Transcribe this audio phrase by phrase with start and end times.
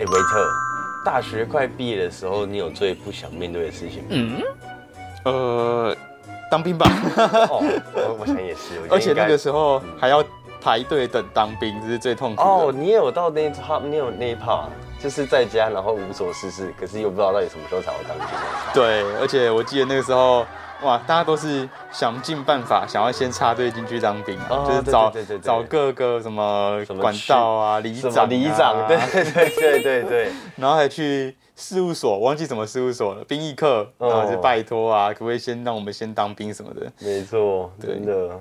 [0.00, 0.48] 哎，维特，
[1.04, 4.08] 大学快毕业的时候，你有最不想面对的事情吗？
[4.10, 4.42] 嗯，
[5.24, 5.96] 呃，
[6.48, 6.88] 当兵吧。
[7.50, 7.60] 哦，
[7.94, 10.24] 我我想也是， 而且那个时候还要
[10.60, 12.48] 排队等当兵，这是最痛苦的。
[12.48, 14.68] 哦，你也有到那一趴，你有那一趴，
[15.02, 18.26] 就是在家然后无所事事，可是又不知道到底什么时候才会当兵。
[18.72, 20.46] 对，而且我记得那个时候。
[20.82, 36.92] 哇，大家都是想尽办法，想要先插队进去当兵，就是找找各个什么管道啊、里长、里长，对 对对对对，然后还去事务所，忘记什么事务所了，兵役课，然后就拜托啊，可不可以先让我们先当兵什么的？
[37.00, 38.40] 没错，真的，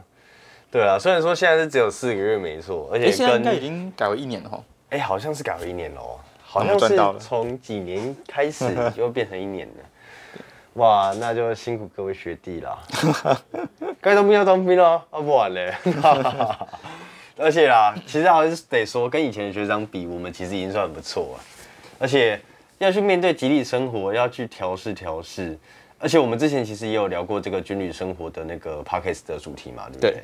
[0.69, 4.63] 对啊，虽然说现在是只有四个月，没错，而且现在应该已经改为一年了哈。
[4.91, 8.65] 哎，好像是改为一年了哦，好像是从几年开始
[8.95, 9.73] 就变成一年了。
[10.77, 12.77] 哇，那就辛苦各位学弟啦。
[13.99, 15.73] 该当兵要当兵了，啊不玩嘞。
[17.35, 21.43] 而且啦，其实还是得说，跟以前的学长比，我们其实已经算很不错了。
[21.97, 22.39] 而且
[22.77, 25.57] 要去面对集体生活，要去调试调试。
[25.97, 30.23] 而且我们之前其实也有聊过这个军旅生活的那个 podcast 的主题嘛，对不对？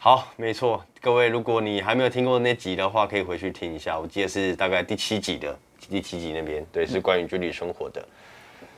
[0.00, 0.84] 好，没错。
[1.00, 3.96] 各位，如果你还没有听过那集的话，可以回去听一下。
[3.96, 5.56] 我记得是大概第七集的，
[5.88, 8.04] 第七集那边，对，是关于军旅生活的。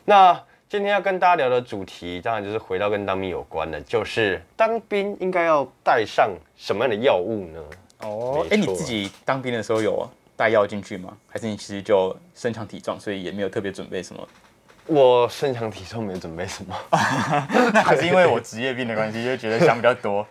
[0.04, 0.38] 那。
[0.70, 7.60] 今天要跟大家聊的主题，当然就是回到跟当兵有关的，就是当兵应该要带上什么样的药物呢？
[8.00, 11.16] 哦，哎，你自己当兵的时候有带药进去吗？
[11.26, 14.28] 还是你其实就身强体壮，所以也没有特别准备什么？
[14.84, 16.76] 我身强体壮，没有准备什么。
[17.72, 20.26] 那 还是因为我职业病的关系，就觉得想比较多。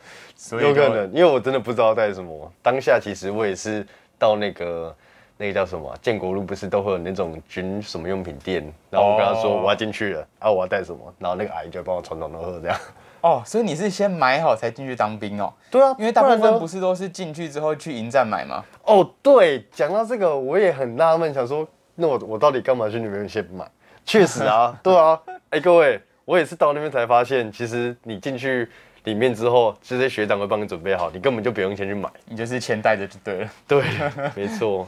[0.51, 2.53] 有可能，因为我真的不知道带什么。
[2.61, 3.83] 当下其实我也是
[4.19, 4.95] 到那个。
[5.37, 5.95] 那个叫什么？
[6.01, 8.61] 建国路不是都会有那种军什么用品店？
[8.89, 11.13] 然后我跟他说我要进去了，啊，我要带什么？
[11.19, 12.77] 然后那个阿姨就帮我传统都喝这样。
[13.21, 15.53] 哦，所以你是先买好才进去当兵哦？
[15.71, 18.63] 对啊，因为大部分不是都是进去之后去营站买吗？
[18.83, 23.65] 哦，对，讲到这个我也很纳闷，想说那我我到底干嘛去那边先买？
[24.05, 25.19] 确实啊， 对啊，
[25.49, 28.69] 哎，各位，我也是到那边才发现，其实你进去
[29.03, 33.49] 里面之后，这些学长会帮你准备好，你根本就不用先去买，你就是钱带着就对了。
[33.67, 33.83] 对，
[34.35, 34.87] 没错。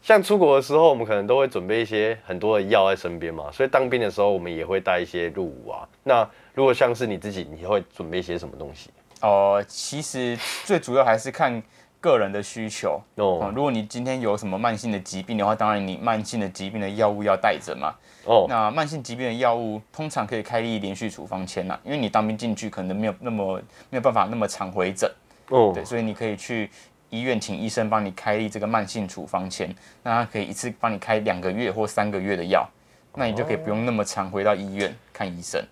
[0.00, 5.86] 像出国的时候，我们可能都会准备一些很多的药在身边嘛，所以当兵的时候，我们也会带一些入伍啊。
[6.02, 8.90] 那如果像是你自己，你会准备一些什么东西？
[9.20, 11.62] 哦，其实最主要还是看
[12.00, 13.52] 个人的需求哦。
[13.54, 17.94] 如果你今天有什么慢性的疾病的话，当然你慢性的疾病的药物要带着嘛。
[18.24, 23.60] 哦，那慢性疾病的药物通常可以开立连续处方签呐，因为你当兵进去可能没有那么
[23.90, 25.10] 没有办法那么常回诊
[25.48, 26.70] 哦，对，所以你可以去。
[27.10, 32.68] 医院请医生帮你开立这个慢性处方签，那他可以一次帮你开两个月或三个月的药，
[33.14, 35.62] 那你就可以不用那么常回到医院看医生。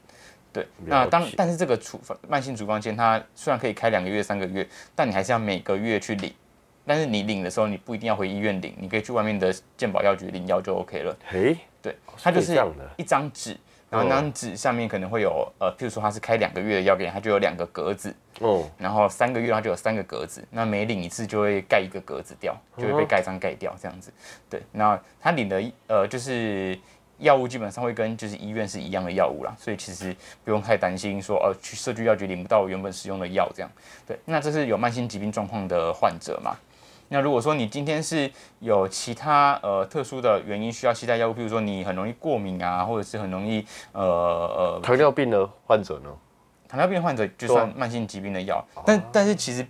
[0.52, 6.32] 对，那当但是这个处方慢性处方签，它虽然可以开两个月、三个月，但你还是要每个月去领。
[6.86, 11.16] 但是你领的时候，你不一定要回医院领，你可以去外面的健保药局领药就 OK 了。
[11.26, 12.56] 嘿，对，它就是
[12.96, 13.56] 一张纸。
[13.96, 18.68] 然后那张纸上面可能会有呃，譬如说他是开两个月的药给你，他就有两个格子哦。
[18.78, 24.12] 然后三个月它就有三个格子，那每领一次就会盖一个格子掉，就会被盖章盖掉这样子。
[24.50, 26.78] 对，那他领的呃就是
[27.18, 30.14] 药物基本上会跟就是医院是一样的药物啦，所以其实
[30.44, 33.70] 不用太担心说呃去社区药局领不到原本使用的药这样。
[34.06, 36.54] 对，那这是有慢性疾病状况的患者嘛？
[37.08, 46.10] 那如果说你今天是有其他呃特殊的原因需要携带药物，比如说你很容易过敏啊，或者是很容易呃呃糖尿病的患者呢？
[46.68, 49.64] 糖尿病患者就算慢性疾病的药，但但是其实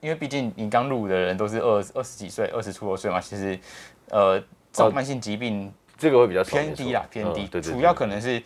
[0.00, 3.56] 因为毕竟你刚入伍的人都是二二十几岁、二十出头岁嘛，其实
[4.10, 4.40] 呃
[4.72, 8.42] 这种慢性疾病这个会比较偏低啦，偏低，主要可能是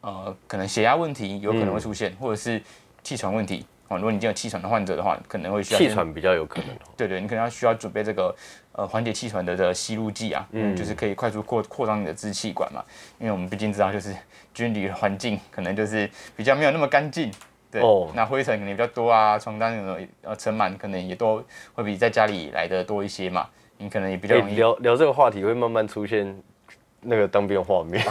[0.00, 2.62] 呃可能血压问题有可能会出现，或者是
[3.02, 3.66] 气喘问题。
[3.90, 6.68] 哦，如果你有气喘的患者的话，可能会需要气喘比较有可能。
[6.96, 8.32] 对对，你可能要需要准备这个
[8.70, 12.84] 呃缓解气喘的的吸入剂啊，嗯，就是可以快速扩扩张你的支气管嘛。
[13.18, 14.14] 因为我们毕竟知道，就是
[14.54, 17.32] 军旅环境可能就是比较没有那么干净，
[17.68, 17.82] 对，
[18.14, 21.44] 那灰尘可能比较多啊，床单那种呃尘螨可能也都
[21.74, 23.48] 会比在家里来的多一些嘛。
[23.78, 26.40] 你可能也比较容易聊聊这个话题，会慢慢出现。
[27.02, 28.04] 那个当兵画面，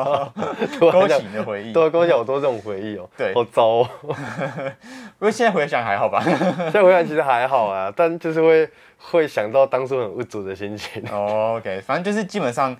[0.78, 3.08] 勾起你的回忆，对，勾起好多这种回忆哦。
[3.16, 3.88] 对，好糟哦。
[5.18, 6.22] 不过现在回想还好吧？
[6.24, 11.02] 现在回想其实还好啊，但就是会会想到当初很无助的心情。
[11.10, 12.76] OK，反正就是基本上，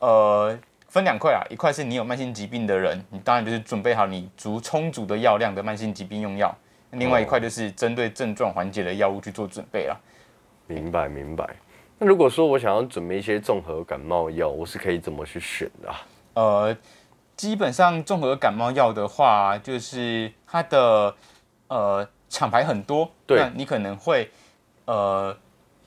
[0.00, 0.58] 呃，
[0.88, 6.48] 分两块啊，一块是你有慢性疾病的人，你当然就是准备好你足充足的药量的慢性疾病用药；
[6.90, 9.96] 另外一块就是针对症状缓解的药物去做准备了。
[10.66, 11.48] 明白，明白。
[11.98, 15.92] 那如果说我想要准备一些综合感冒药，我是可以怎么去选的？
[16.34, 16.76] 呃，
[17.36, 21.14] 基本上综合感冒药的话，就是它的
[21.66, 24.30] 呃厂牌很多，对，你可能会
[24.84, 25.36] 呃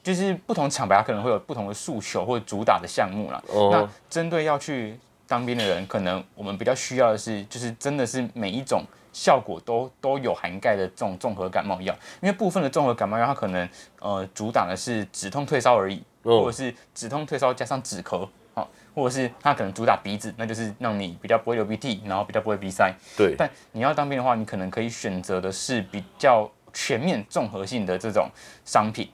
[0.03, 3.41] 就是不同厂牌它可能会有不同的诉求或者主打的项目啦。
[3.71, 11.93] 那针对要去当兵的人，可能我们比较需要的是，就是真的是每一种效果都都有涵盖的这种综合感冒药。
[12.21, 13.67] 因为部分的综合感冒药，它可能
[13.99, 22.93] 呃主打的是止痛退烧而已，或者是止痛退烧加上止咳，好，或者是它可能主打鼻子，那就是让你比较不会流鼻涕，然后比较不会鼻塞。
[23.17, 23.35] 对。
[23.37, 28.29] 但你要当兵的话，你可能可以选择的是比较全面综合性的这种
[28.65, 29.09] 商品。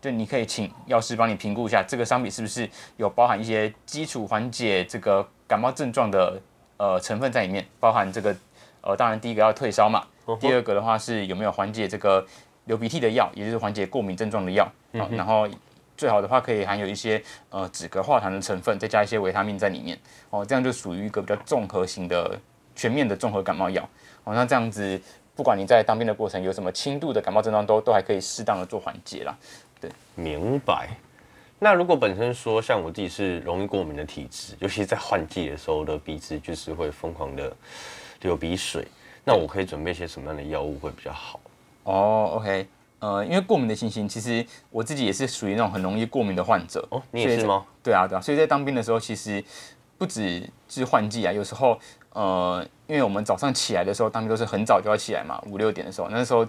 [0.00, 6.40] 就你可以请药师帮你评估一下，这个商品是不是有包含一些基础缓解这个感冒症状的
[6.76, 8.36] 呃成分在里面，包含这个
[8.84, 10.04] 呃，当然第一个要退烧嘛，
[10.38, 12.24] 第二个的话是有没有缓解这个
[12.66, 15.48] 流鼻涕的药，也就是缓解过敏症状的药，然后
[15.96, 19.98] 最好的话可以含有一些呃止咳化痰的成分，再加一些维他命在里面，
[20.28, 22.38] 哦，这样就属于一个比较综合型的
[22.74, 23.82] 全面的综合感冒药，
[24.24, 25.00] 哦，那这样子
[25.34, 29.36] 不管你在当兵的过程有什么轻度的感冒症状，都都还可以适当的做缓解啦。
[29.80, 30.90] 对明白。
[31.58, 37.56] 那如果本身说像我自己是容易过敏的体质，尤其在换季的时候的鼻子就是会疯狂的
[38.24, 38.86] 流鼻水，
[39.24, 41.38] 那我可以准备些什么样的药物会比较好？
[41.84, 42.66] 哦，OK，
[42.98, 46.86] 呃，因为过敏的情形，其实我自己也是属于那种很容易过敏的患者。
[46.90, 47.64] 哦，你也是吗？
[47.82, 48.20] 对啊，对啊。
[48.20, 49.44] 所以在当兵的时候，其实
[49.98, 51.78] 不止是换季啊，有时候
[52.14, 56.46] 呃，因为我们早上起来的时候，当兵都是很早就要起来嘛，五六点的时候，那时候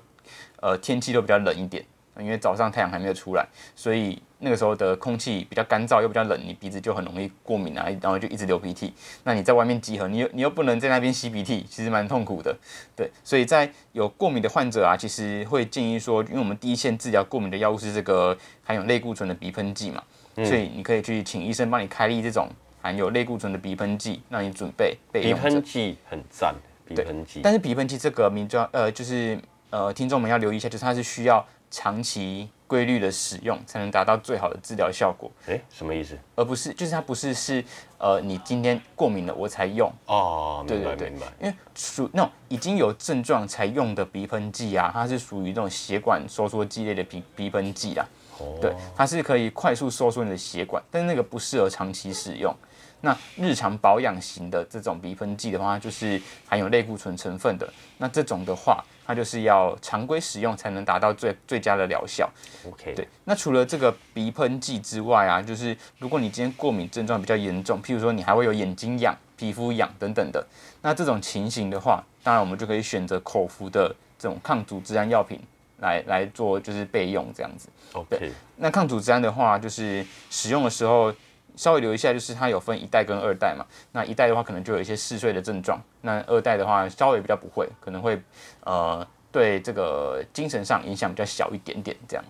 [0.62, 1.86] 呃天气都比较冷一点。
[2.20, 3.46] 因为早上太阳还没有出来，
[3.76, 8.94] 所以那个时候的空气比较干燥又比较冷，你鼻子就很容易过敏啊，然后就一直流鼻涕。
[9.24, 12.56] 那你在外面集合，你又你又不能在那边吸鼻涕，其实蛮痛苦的。
[12.96, 20.02] 对，所以在有过敏的患者啊，其实会建议说，因为我们第一线治疗过敏的药物是这个含有类固醇的鼻喷剂嘛，
[20.36, 22.48] 所以你可以去请医生帮你开立这种
[22.82, 25.34] 含有类固醇的鼻喷剂，让你准备备用。
[25.34, 26.56] 鼻喷剂很赞，
[26.88, 27.42] 鼻喷剂。
[27.44, 29.38] 但是鼻喷剂这个名叫呃，就是
[29.70, 31.46] 呃，听众们要留意一下，就是它是需要。
[31.76, 35.30] 长期规律的使用才能达到最好的治疗效果。
[35.46, 36.18] 哎，什么意思？
[36.34, 37.62] 而不是，就是它不是是，
[37.98, 39.92] 呃，你今天过敏了我才用。
[40.06, 41.28] 哦，明白明白。
[41.42, 48.08] 因为属那种已经有症状才用的鼻喷剂啊，它是属于那种血管收缩剂类的鼻鼻喷剂啊。
[48.40, 48.58] 哦。
[48.62, 52.56] 对，它是可以快速收缩你的血管，但是那个不适合长期使用。
[53.06, 57.72] 那日常保养型的这种鼻喷剂的话，就是含有类固醇成分的。
[58.00, 58.84] 那这种的话。
[59.08, 62.28] 它就是要常规使用才能达到最最佳的疗效。
[62.68, 63.08] OK，对。
[63.26, 70.44] 那除了这个鼻喷剂之外啊，就是如果你今天过敏症状比较严重，譬如说你还会有眼睛痒、皮肤痒等等的，
[70.82, 75.40] 那这种情形的话，当然我们就可以选择口服的这种抗组织胺药品
[75.82, 77.70] 来来做，就是备用这样子。
[77.94, 81.14] OK，那抗组织胺的话，就是使用的时候。
[81.56, 83.66] 稍微留一下，就是它有分一代跟二代嘛。
[83.92, 88.22] 那一代的话，可能就有一些嗜睡的症状；那二代的话，稍微比较不会，可能会
[88.62, 92.26] 呃对这个精神上影响比较小一点点这样。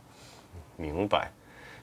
[0.77, 1.31] 明白，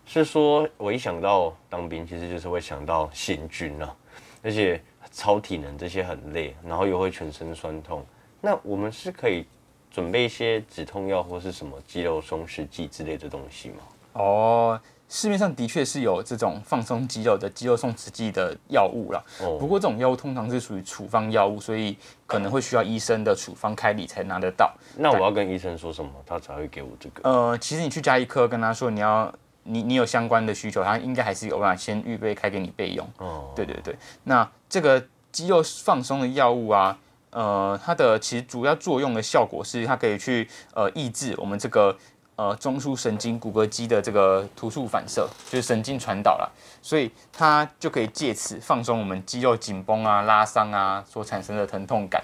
[0.05, 3.95] 是说我一想到当兵，其实就是会想到行军啊，
[4.43, 8.05] 而且超体能这些很累，然后又会全身酸痛。
[8.41, 9.47] 那我们是可以
[9.91, 13.77] 准备一些止痛药或是什么肌肉松弛剂之类的东西吗？
[14.15, 14.81] 哦。
[15.15, 19.23] 市面上的确是有这种放松肌肉的肌肉松弛剂的药物啦。
[19.43, 19.59] 哦。
[19.59, 21.95] 不过这种药物通常是属于处方药物，所以
[22.27, 24.73] 可能会需要医生的处方开理才拿得到。
[24.97, 27.29] 那我要跟医生说什么，他才会给我这个？
[27.29, 29.31] 呃，其实你去加医科跟他说你要
[29.65, 33.07] 你你有相关的需求，他应该还是有办法先预备开给你备用。
[33.19, 33.53] 哦。
[33.55, 33.95] 对对对。
[34.25, 41.95] 那这个肌肉放松的药物啊，呃，它的其实主要作用的效果是它可以去呃抑制我们这个。
[42.43, 52.21] 呃，中枢神经骨骼肌的这个突触反射，就是神经传导了，所以它就可以借此放松我们肌肉紧绷啊、拉伤啊所产生的疼痛感。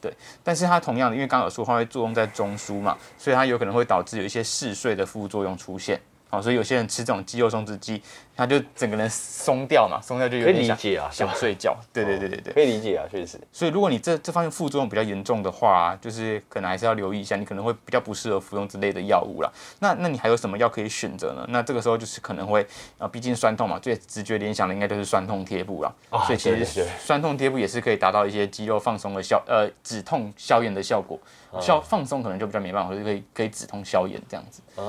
[0.00, 0.10] 对，
[0.42, 6.00] 但是它同样的，因为刚刚有说它会作用在中枢嘛，所以它有可能会导致有一些嗜睡的副作用出现。
[6.30, 8.02] 好，所以有些人吃这种肌肉松弛剂，
[8.36, 10.76] 他就整个人松掉嘛，松掉就有点想
[11.10, 11.76] 想睡觉。
[11.92, 13.40] 对对对对对，可以理解啊，确实。
[13.50, 19.50] 所以如果你这这方面副作用比较严重的话，就是可能还是要留意一下，你可能会比较不适合服用之类的药物啦。
[19.80, 21.46] 那那你还有什么药可以选择呢？
[21.48, 22.66] 那这个时候就是可能会
[22.98, 25.94] 啊，毕竟酸痛嘛，最直觉联想的应该就是酸痛贴布了。
[26.26, 31.18] 所以其实酸痛贴布也是可以达到一些肌肉放松的效，呃，止痛消炎的效果。
[31.62, 34.60] 消放松可能就比较没办法，就可以可以止痛消炎这样子。
[34.76, 34.84] 啊，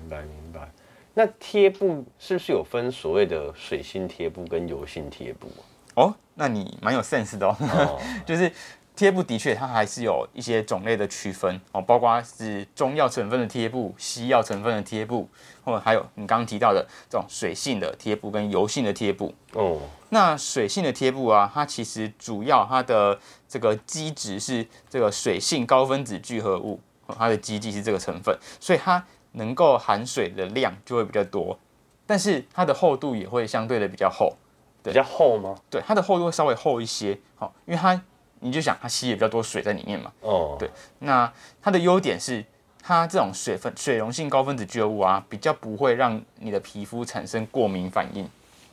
[0.00, 0.70] 明白明白。
[1.14, 5.50] 那贴布是不是有分所谓的水性贴布跟油性贴布
[5.94, 7.56] 哦，那你蛮有 sense 的哦。
[8.24, 8.52] 就是
[8.94, 15.28] 贴布的确它还是有一些种类的区分哦，包括是中药成分的贴布、西药成分的贴布，
[15.64, 19.80] 或者还有你刚刚提到的这种水性的贴布跟油性的贴布哦。
[20.10, 26.80] 那水性的贴布啊，它其实主要它的这个基质是这个水性高分子聚合物。
[27.16, 29.02] 它的基剂是这个成分，所以它
[29.32, 31.58] 能够含水的量就会比较多，
[32.06, 34.34] 但是它的厚度也会相对的比较厚。
[34.80, 35.54] 比较厚吗？
[35.68, 37.18] 对，它的厚度会稍微厚一些。
[37.36, 38.00] 好，因为它
[38.40, 40.10] 你就想它吸也比较多水在里面嘛。
[40.20, 40.56] 哦。
[40.58, 40.70] 对，
[41.00, 41.30] 那
[41.60, 42.42] 它的优点是
[42.80, 48.26] 它这种水分水溶性高分子聚合物啊，比较不会让你的皮肤产生过敏反应。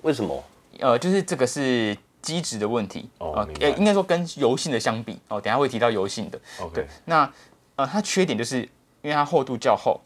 [0.03, 0.41] 为什么？
[0.79, 3.09] 呃，就是这个是基质的问题。
[3.17, 3.45] 哦。
[3.59, 6.39] 呃，应该说跟油性的相比，哦，等下会提到油性的。
[6.73, 6.87] 对。
[7.03, 7.29] 那
[7.75, 8.61] 呃，它缺点就是
[9.01, 9.99] 因为它厚度较厚，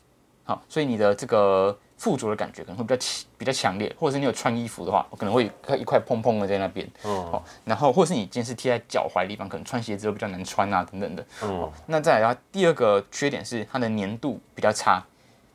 [0.49, 1.77] 好，所以你的这个。
[1.99, 15.03] 附着的感觉可能会比较强，比较强烈，或者是你有穿衣服的话，可能会一块砰砰的在那边，哦，然后或者是你今天是贴在脚踝地方，可能穿鞋子都比较难穿啊，等等的，哦，那再来，第二个缺点是它的粘度比较差，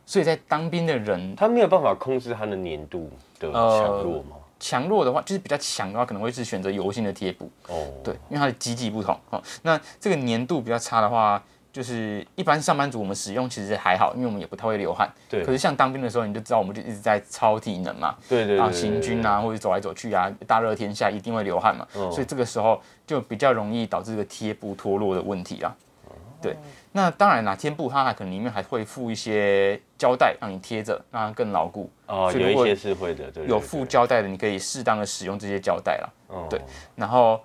[0.05, 3.11] 所以在当兵的人，他没有办法控制它的粘度
[3.41, 4.37] 的强弱吗？
[4.61, 11.43] 强弱的话，就是比较强的话，可能会是选择油性的贴布，哦，对，因为它的机制不同，哦，那这个粘度比较差的话。
[11.75, 15.13] 就是一般上班族我们使用其实还好，因为我们也不太会流汗。
[15.29, 15.45] 对。
[15.45, 18.15] 可是像当兵的时候，你就知道我们就一直在超体能嘛。
[18.29, 18.55] 对对。
[18.55, 21.85] 然后行军啊，或者走来走去啊，大热天下一定会流汗嘛。
[21.93, 25.75] 所以这个时候就比较容易导致这个贴布脱落的问题啦。
[26.41, 26.57] 对。
[26.93, 31.91] 那当然啦，贴布它还可能里面还会附一些胶带让你贴着，让它更牢固。
[32.07, 33.45] 哦，有一些是会的，对。
[33.49, 36.09] 有附胶带的，你可以适当的使用这些胶带啦。
[36.29, 36.47] 哦。
[36.49, 36.63] 对。
[36.95, 37.41] 然后。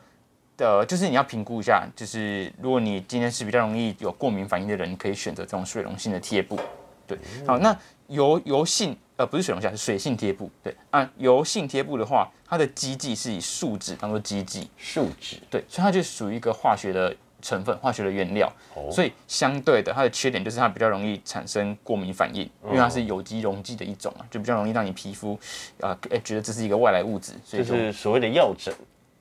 [0.59, 6.59] 的，就是你要评估一下，就是如果你今天是比较容易有过敏反应的人，你可以选择这种水溶性的贴布。
[7.07, 7.75] 对，好，那
[8.07, 10.51] 油油性呃不是水溶性，是水性贴布。
[10.61, 18.51] 对，啊，油性贴布的话，它的基剂是以树脂当做基剂，树脂，对，所以它就属于一个化学的成分，化学的原料。
[18.75, 25.39] 哦，所以相对的，它的缺点就是它比较容易产生过敏反应，因为它是有机溶剂的一种啊，就比较容易让你皮肤
[25.79, 28.73] 啊，哎，觉得这是一个外来物质，所以就是所谓的药疹。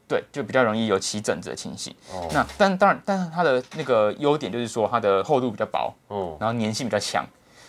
[0.09, 1.95] 对，就比较容易有起疹子的情形。
[2.11, 2.27] 哦。
[2.33, 7.25] 那但当然，但是它的那个优点就是说它的厚度比较薄，哦，然后粘性比较强。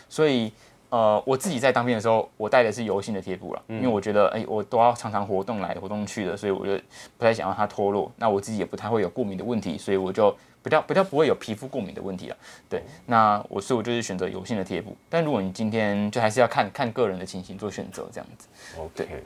[0.07, 0.51] 所以
[0.89, 6.75] 呃，我自己在当兵的时候，我带的是油性的贴布了，因为我觉得哎，我都要常常活动来活动去的，所以我就
[7.17, 8.11] 不太想要它脱落。
[8.15, 12.37] 那我自己也不太会有过敏的问题，所以我就比较比较不会有皮肤过敏的问题了。
[12.67, 14.97] 对，那我所以我就是选择油性的贴布。
[15.09, 18.47] 但如果你今天就还是要看看个人的情形做选择这样子。
[18.79, 19.23] OK。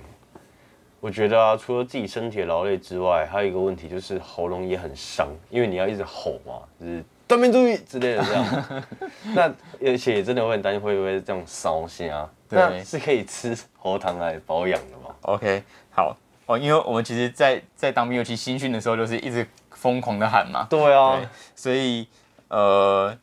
[1.03, 8.83] 我觉得啊，除了自己身体劳累之外，还有一个问题就是喉咙也很伤，因为你要一直吼嘛，就是当面注意之类的这样。
[9.35, 9.53] 那
[9.85, 12.29] 而且也真的会很担心会不会这样烧心啊？
[12.47, 20.65] 对，是可以吃喉糖来保养的嘛？OK，好哦，因为我们其实，在在当兵尤其新训的时候，就是一直疯狂的喊嘛。
[20.69, 21.19] 对啊，
[21.53, 22.07] 所以
[22.47, 23.13] 呃，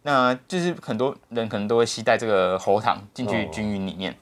[0.00, 4.16] 那就是很多人可能都会携带这个喉糖进去军营里面。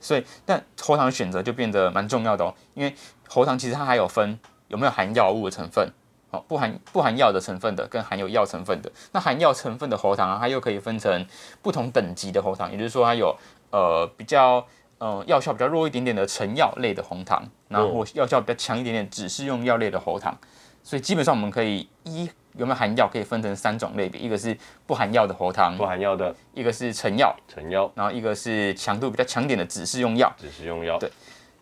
[0.00, 2.94] 所以，但喉糖的选择就变得蛮重要的哦，因为
[3.28, 4.38] 喉糖其实它还有分
[4.68, 5.90] 有没有含药物的成分，
[6.30, 8.90] 哦，不含不含药的成分的，跟含有药成分的。
[9.12, 11.26] 那含药成分的喉糖啊，它又可以分成
[11.60, 13.36] 不同等级的喉糖，也就是说，它有
[13.70, 14.66] 呃比较
[14.98, 20.36] 呃药效比较弱一点点的成药类的红糖，然后药效比较强一点点只是用药类的喉糖。
[20.82, 22.30] 所以基本上我们可以一。
[22.56, 23.08] 有没有含药？
[23.08, 24.56] 可以分成三种类别，一个是
[24.86, 30.98] 不含药的喉糖，不含药的；一个是成药，成药；然后一个是强度比较强点的指示用药，指示用药。
[30.98, 31.10] 对，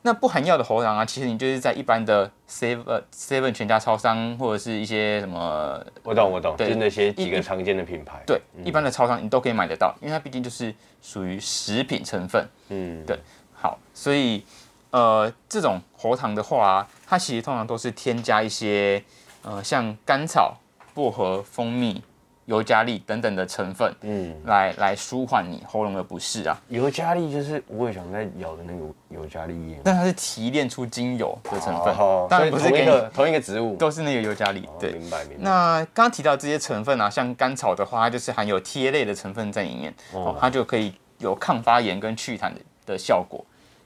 [0.02, 12.44] 那不含药的喉糖啊，其实你就是在一般的 seven seven 全家超商或者是一些什么，我懂我懂，就是那些几个常见的品牌，对，一般的超商你都可以买得到，因为它毕竟就是属于食品成分。
[12.68, 13.18] 嗯，对，
[13.54, 14.44] 好，所以
[14.90, 19.02] 呃，这种喉糖的话，它其实通常都是添加一些
[19.42, 20.56] 呃，像甘草。
[21.00, 22.02] 薄荷、蜂蜜、
[22.44, 26.60] 尤加利等等的成分，嗯，来来舒缓你喉咙的不适啊。
[26.68, 31.96] 尤加利就是我也想在咬的那个尤加利叶，但它是提炼出精油的成分，
[32.28, 34.68] 当然不是同一个同一个植物，都是那个尤加利。
[34.78, 35.42] 对，明白明白。
[35.42, 43.42] 那刚刚提到这些成分啊，像甘草的话，它就是含有萜类的成分在里面，哦，它就可以有抗发炎跟祛痰的的效果。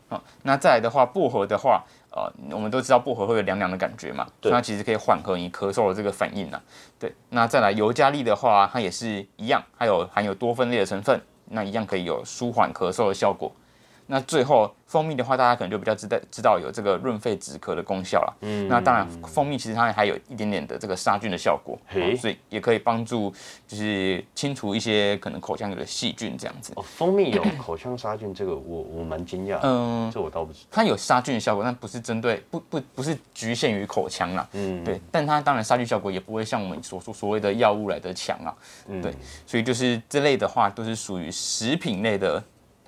[0.08, 1.84] 啊，那再来的话，薄荷的话。
[2.16, 6.62] 呃，我们都知道薄荷会有凉凉的感觉嘛，所以它其实可以缓和你咳嗽的这个反应呢。
[6.96, 13.50] 对，那再来尤加利的话，它也是一样，它有含有多酚类的成分，那一样可以有舒缓咳嗽的效果。
[14.06, 18.36] 那最后蜂蜜的话，大家可能就比较知道知道有这个润肺止咳的功效了。
[18.42, 21.78] 嗯，那当然蜂蜜其实它还有一点点的这个杀菌的效果，
[22.18, 23.32] 所以也可以帮助
[23.66, 26.72] 就是清除一些可能口腔里的细菌这样子。
[26.76, 29.58] 哦，蜂蜜有口腔杀菌，这个我我蛮惊讶。
[29.62, 30.60] 嗯，这我倒不知。
[30.70, 34.46] 它有杀菌的效果，但不是针对不不不是局限于口腔啦。
[34.52, 38.54] 嗯，对，但它当然杀菌效果也不会像我们所说所谓的药物来的强啊。
[38.88, 39.12] 嗯，对，
[39.46, 42.42] 所以就是这类的话都是属于食品类的。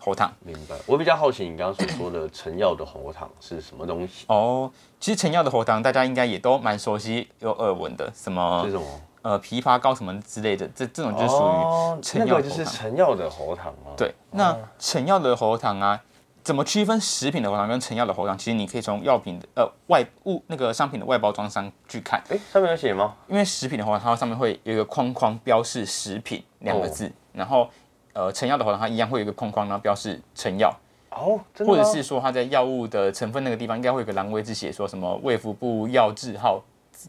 [0.06, 0.76] 喉糖，明白。
[0.86, 4.24] 我比较好奇，你刚刚所说的成药的喉糖是什么东西？
[4.28, 4.70] 哦，
[5.00, 8.08] 其实成药的喉糖大家应该也都蛮熟悉、有耳闻的。
[8.14, 8.62] 什么？
[8.64, 8.86] 是什么？
[9.22, 13.90] 呃枇杷膏什么之类的，这这种就是属于成药就是成药的喉糖啊。
[13.96, 16.00] 对，那成药的喉糖啊。
[16.44, 18.38] 怎么区分食品的喉糖跟成药的喉糖？
[18.38, 22.22] 其实你可以从药品的呃外物那个商品的外包装上去看。
[22.28, 23.16] 哎，上面有写吗？
[23.26, 27.68] 因为食品的话，它上面会有一个框框标示“食品”两个字，然后
[28.16, 30.74] 呃成药的喉糖它一样会有一个框框，然后标示成药。
[31.10, 36.62] 哦，或者是说它在药物的成分那个地方应该会有个蓝位字写说什么卫福部药字号，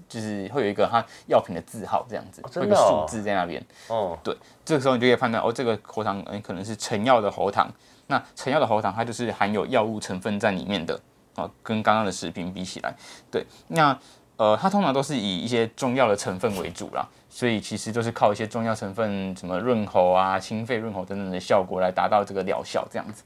[0.08, 3.66] 就是会有一个它药品的字号这样子，会有个数字在那边。
[3.88, 4.36] 哦，对，
[4.66, 7.70] 这个时候你就可以判断哦，这个喉糖嗯可能是成药的喉糖。
[8.10, 10.98] 那成药的喉糖，它就是含有药物成分在里面的
[11.36, 12.96] 啊，跟刚刚的食品比起来，
[13.30, 13.98] 对，那
[14.38, 23.24] 呃，它通常都是以一些中药的成分为主啦，所以其实都是靠一些中药成分，什么润喉啊、清肺润喉等等的效果来达到这个疗效，这样子。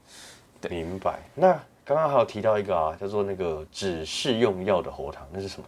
[0.60, 1.18] 对，明白。
[1.34, 1.52] 那
[1.84, 5.66] 刚刚还有提到一个啊，叫做那个只是用药的喉糖，那是什么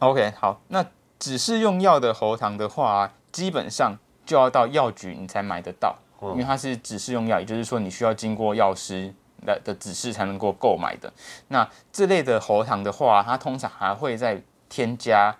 [0.00, 0.84] ？OK，好，那
[1.18, 5.96] 只是用药的喉糖的话，基本上就要到药局你才买得到。
[6.32, 9.12] 因为它是只是用药，也就是说你需要经过药师
[9.44, 11.12] 的的指示才能够购买的。
[11.48, 15.34] 那这类的喉糖的话，它通常还会再添加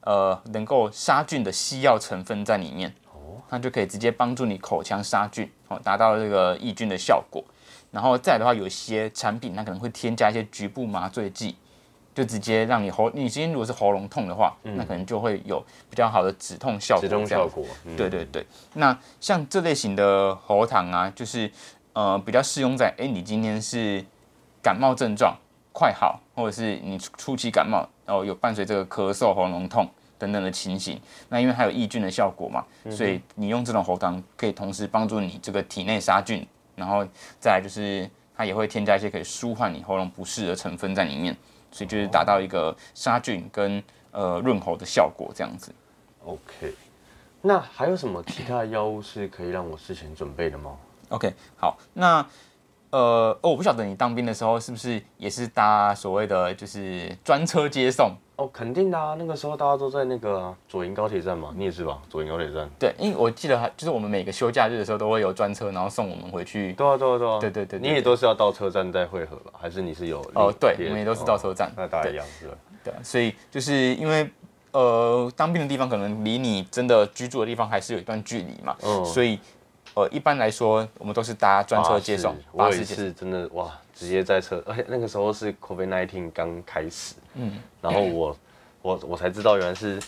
[0.00, 7.44] 呃能够杀菌的西药成分在里面，哦，它就可以直接帮助你口腔杀菌，哦，达到这个抑菌的效果。
[7.90, 11.56] 然后再的话，有些产品它可能会添加一些局部麻醉剂。
[12.14, 17.02] 就直接让你喉，你今天如果是喉咙痛的话，那可能就会有比较好的止痛效果。
[17.02, 17.62] 止痛效果，
[17.94, 18.46] 对对对。
[18.72, 21.52] 那像这类型的喉糖啊，就是
[21.92, 24.02] 呃比较适用在哎你今天是
[24.62, 25.36] 感冒症状
[25.74, 29.86] 快好，或者是你初期感冒，然后有伴随这个咳嗽、喉咙痛
[30.18, 30.98] 等等的情形。
[31.28, 37.06] 那因为它有抑菌的效果嘛，所以你用这种喉糖可以同时帮助你这个体内杀菌，然后
[37.38, 41.36] 再来就是它也会添加一些可以舒缓你喉咙不适的成分在里面。
[41.72, 45.74] 所以就是达到一个杀菌跟呃润喉的效果，这样子。
[46.24, 46.72] OK，
[47.42, 50.74] 那还有什么其他的药物是可以让我事前准备的吗
[51.10, 52.26] ？OK，好，那
[52.90, 58.12] 呃，哦我不晓得你当兵的时候是不是也是搭所谓的就是专车接送。
[58.36, 61.98] 哦，肯定的啊，那个时候大家都在那个左营高铁站嘛，你也是吧？
[62.10, 62.68] 左营高铁站。
[62.78, 66.74] 对，因为我记得还就是我们每个休假日的时候都会有专车，然后送我们回去。
[66.74, 67.38] 对啊，对啊，对啊。
[67.40, 67.78] 对对对。
[67.78, 69.52] 你也都是要到车站再汇合吧？
[69.58, 70.20] 还是你是有？
[70.34, 71.72] 哦，对，我们也都是到车站。
[71.74, 72.54] 那大家一样是吧？
[72.84, 74.30] 对，所以就是因为
[74.72, 79.40] 呃，当兵的地方可能离你真的居住的地方还是有一段距离嘛，嗯所以
[79.96, 82.34] 呃，一般来说我们都是搭专车接送。
[82.56, 88.36] 巴士是真的哇，直接在车，而且那个时候是 COVID nineteen 刚开始，嗯，然后我。
[88.82, 90.00] 我我才知道，原来是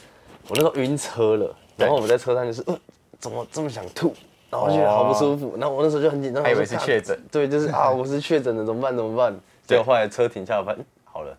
[0.47, 2.79] 我那时候晕车了，然后我们在车上就是，呃，
[3.19, 4.15] 怎么这么想吐，
[4.49, 8.97] 然后觉得好不舒服，然后我那时候就很紧张，还以为是确诊，对，就是啊，我是确诊的，怎么办？
[8.97, 9.35] 怎么办？
[9.67, 10.79] 结果后来车停下来，好了，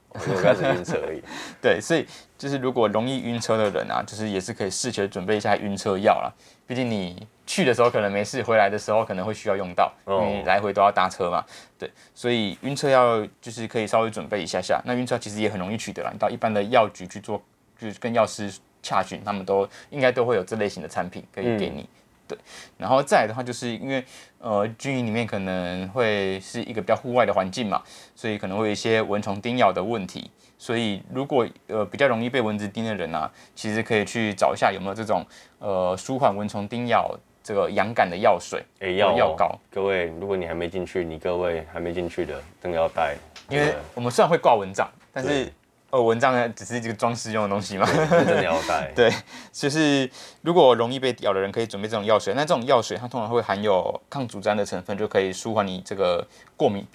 [0.14, 1.22] 我开始晕车而已。
[1.62, 2.06] 对，所以
[2.38, 6.32] 就是如果容易晕车的人啊，就是也是可以事前准备一下晕车药啦。
[6.66, 11.44] 毕竟你去的时候可能没事，回来的时候可能会需要用到，因为来回都要搭车嘛。
[11.78, 14.82] 对，所以晕车药就是可以稍微准备一下下。
[14.86, 17.42] 那晕车其实也很容易取得啦，你到一般的药局去做，
[17.80, 18.52] 就是跟药师
[18.84, 21.88] 洽询，他们都应该都会有这类型的产品可以给你。
[22.30, 22.38] 对，
[22.78, 24.06] 然后再来的话，就是因为
[24.38, 27.82] 呃军营里面可能会是一个比较户外的环境嘛，
[28.16, 30.30] 所以可能会有一些蚊虫叮咬的问题。
[30.60, 35.26] 所以如果呃比较容易被蚊子叮的人啊，其实可以去找一下有没有这种
[35.58, 39.58] 呃舒缓蚊虫叮咬这个痒感的药水，哎药药膏。
[39.72, 43.16] 各位，如果你还没进去，你各位还没进去的，真的要带，
[43.50, 45.52] 因为我们虽然会挂蚊帐，但是。
[45.92, 47.86] 呃，蚊帐呢，只是这个装饰用的东西嘛。
[47.86, 48.92] 真的要带。
[48.96, 49.12] 对，
[49.52, 50.10] 就是
[50.42, 52.34] 如果容易被咬的人，可以准备这种药水。
[52.36, 56.26] 那这种药水，它通常会含有抗组胺的成分，就可以舒缓你这个
[56.56, 56.86] 过敏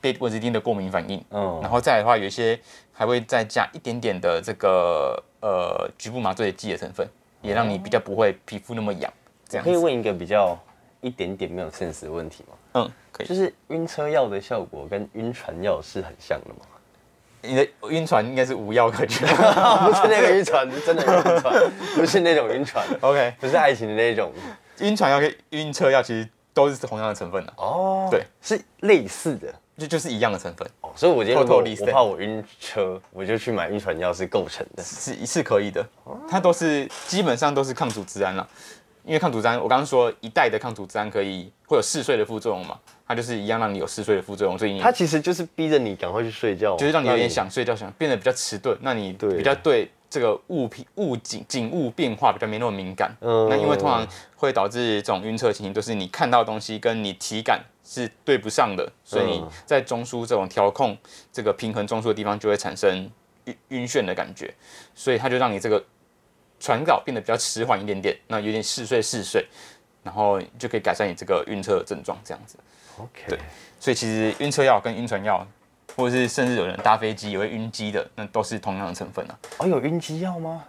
[0.00, 1.24] 被蚊子叮的过敏反应。
[1.30, 1.58] 嗯。
[1.62, 2.58] 然后再来的话，有一些
[2.92, 7.08] 还会再加一点点的这个呃局部麻醉剂的成分，
[7.40, 9.10] 也让你比较不会皮肤那么痒。
[9.48, 9.64] 这样。
[9.64, 10.58] 可以问一个比较
[11.00, 12.56] 一点点没有 sense 的问题吗？
[12.74, 13.26] 嗯，可以。
[13.26, 16.66] 就是晕车药的效果跟晕船药是很像的吗？
[17.42, 22.86] 你的晕船应该是无药可救，不是那个晕船，是真的晕船，不是那种晕船。
[23.02, 24.32] OK，不是爱情的那种
[24.80, 27.52] 晕船药跟晕车药其实都是同样的成分的。
[27.56, 30.68] 哦，对，是类似的，就就是一样的成分。
[30.80, 35.84] 哦，所以我今天我怕我晕车，我就去买晕船药是构成的，是是可以的。
[36.28, 38.48] 它都是基本上都是抗组织胺了。
[39.04, 42.78] 因为抗组胺，我刚刚说一代的抗组胺可以会有嗜睡的副作用嘛，
[43.12, 53.14] 它就是一样让你有嗜睡的副作用，所以它其实就是逼着你赶快去睡觉，就是让你有点想睡觉，想变得比较迟钝，那你比较对这个物品物景景物变化比较没那么敏感。
[53.20, 60.96] 嗯，那因为通常会导致这种晕车情形，就是你看到东西跟你体感是对不上的，所以你在中枢这种调控
[61.32, 63.10] 这个平衡中枢的地方就会产生
[63.44, 64.54] 晕晕眩的感觉，
[64.94, 65.84] 所以它就让你这个。
[66.64, 69.44] 传导变得比较迟缓一点点，那有点嗜睡嗜睡，
[70.04, 72.56] 然后就可以改善你这个晕车的症状，这样子。
[73.02, 73.38] OK，对，
[73.80, 75.46] 所以其实晕车药跟晕船药，
[75.96, 79.38] 或者是甚至有人搭飞机也会晕机的，那都是同样的成分啊。
[79.58, 80.64] 哦，有晕机药吗？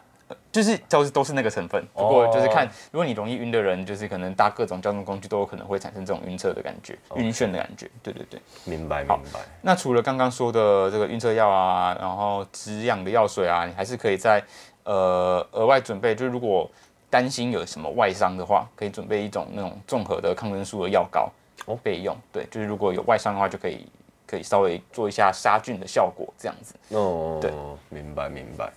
[0.52, 7.90] 就是都是都是那个成分，不过就是看，如果你容易晕的人，就是可能搭各种交通工具都有可能会产生这种晕车的感觉，晕眩的感觉。
[8.02, 9.40] 对对对，明白明白。
[9.62, 14.44] 那除了刚刚说的这个晕车药啊，然后止痒的药水啊，你还是可以在
[14.86, 16.70] 呃额外准备，就是如果
[17.10, 21.30] 担心有什么外伤的话，可以准备一种那种综合的抗生素的药膏
[21.66, 22.16] 哦备用。
[22.32, 23.88] 对，就是如果有外伤的话，就可以
[24.28, 26.76] 可以稍微做一下杀菌的效果，这样子。
[26.90, 27.52] 哦，对，
[27.90, 28.72] 明白明白。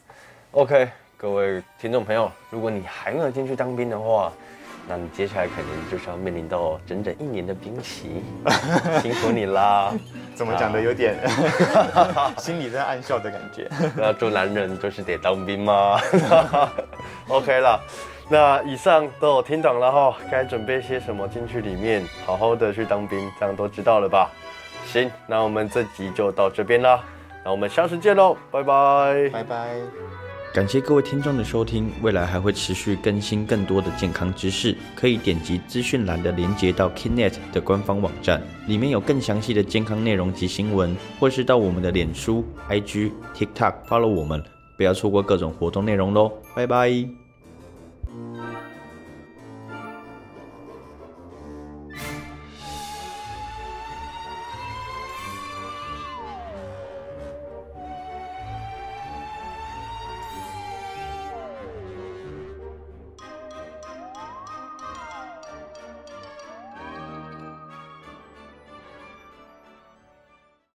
[0.52, 0.88] OK。
[1.18, 4.30] 各位听众朋友，如果你还没有进去当兵的话，
[4.86, 8.22] 那你接下来可能就是要面临到整整一年的兵期，
[9.00, 9.94] 辛苦你啦！
[10.36, 11.16] 怎么讲的有点
[12.36, 13.66] 心里在暗笑的感觉。
[13.96, 15.98] 那做男人就是得当兵吗
[17.28, 17.80] ？OK 了，
[18.28, 24.30] 那以上都有听懂了哈，该准备些什么进去里面，好好的去当兵，这样都知道了吧？
[24.84, 27.04] 行，那我们这集就到这边啦，
[27.44, 29.76] 那我们下次见喽，拜拜，拜拜。
[30.52, 44.42] 感谢各位听众的收听，未来还会持续更新更多的健康知识，可以点击资讯栏的连接到 Kinet 的官方网站，里面有更详细的健康内容及新闻，或是到我们的脸书、IG、TikTok follow 我们，
[44.78, 47.25] 不要错过各种活动内容喽，拜拜。